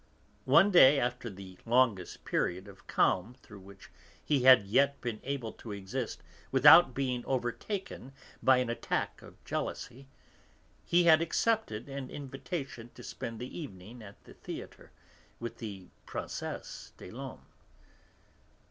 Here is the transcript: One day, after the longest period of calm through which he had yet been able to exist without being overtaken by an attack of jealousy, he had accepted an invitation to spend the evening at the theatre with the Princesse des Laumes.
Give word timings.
One 0.49 0.71
day, 0.71 0.99
after 0.99 1.29
the 1.29 1.59
longest 1.63 2.25
period 2.25 2.67
of 2.67 2.87
calm 2.87 3.35
through 3.43 3.59
which 3.59 3.91
he 4.25 4.41
had 4.45 4.65
yet 4.65 4.99
been 4.99 5.19
able 5.23 5.51
to 5.53 5.71
exist 5.73 6.23
without 6.51 6.95
being 6.95 7.23
overtaken 7.27 8.11
by 8.41 8.57
an 8.57 8.71
attack 8.71 9.21
of 9.21 9.45
jealousy, 9.45 10.07
he 10.87 11.03
had 11.03 11.21
accepted 11.21 11.87
an 11.87 12.09
invitation 12.09 12.89
to 12.95 13.03
spend 13.03 13.37
the 13.39 13.55
evening 13.55 14.01
at 14.01 14.23
the 14.23 14.33
theatre 14.33 14.91
with 15.39 15.59
the 15.59 15.89
Princesse 16.07 16.93
des 16.97 17.11
Laumes. 17.11 17.45